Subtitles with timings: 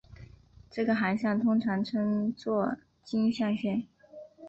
[0.71, 3.83] 这个航向通常称作径向线。